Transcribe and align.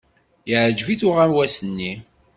Yeɛjeb-it 0.49 1.01
uɣawas-nni. 1.07 1.91